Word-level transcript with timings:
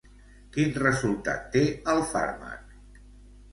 Quin 0.55 0.73
resultat 0.83 1.45
té 1.57 1.63
el 1.95 2.03
fàrmac? 2.17 2.75